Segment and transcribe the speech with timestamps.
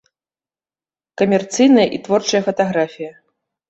[1.23, 3.19] Камерцыйная і творчая фатаграфія.